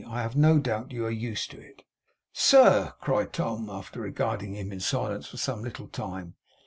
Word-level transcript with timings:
I 0.09 0.23
have 0.23 0.35
no 0.35 0.57
doubt 0.57 0.91
you 0.91 1.05
are 1.05 1.11
used 1.11 1.51
to 1.51 1.59
it.' 1.59 1.83
'Sir!' 2.33 2.93
cried 3.01 3.33
Tom, 3.33 3.69
after 3.69 3.99
regarding 4.01 4.55
him 4.55 4.71
in 4.71 4.79
silence 4.79 5.27
for 5.27 5.37
some 5.37 5.61
little 5.61 5.87
time. 5.87 6.33